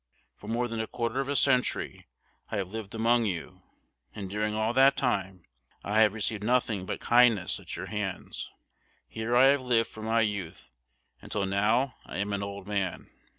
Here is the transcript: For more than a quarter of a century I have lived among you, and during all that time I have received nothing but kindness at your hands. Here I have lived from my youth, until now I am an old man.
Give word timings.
For 0.35 0.47
more 0.47 0.67
than 0.67 0.79
a 0.81 0.87
quarter 0.87 1.19
of 1.19 1.29
a 1.29 1.35
century 1.35 2.07
I 2.49 2.57
have 2.57 2.69
lived 2.71 2.95
among 2.95 3.27
you, 3.27 3.61
and 4.15 4.31
during 4.31 4.55
all 4.55 4.73
that 4.73 4.97
time 4.97 5.45
I 5.83 5.99
have 6.01 6.15
received 6.15 6.43
nothing 6.43 6.87
but 6.87 6.99
kindness 6.99 7.59
at 7.59 7.75
your 7.75 7.85
hands. 7.85 8.49
Here 9.07 9.35
I 9.35 9.49
have 9.49 9.61
lived 9.61 9.89
from 9.91 10.05
my 10.05 10.21
youth, 10.21 10.71
until 11.21 11.45
now 11.45 11.97
I 12.03 12.17
am 12.17 12.33
an 12.33 12.41
old 12.41 12.65
man. 12.65 13.11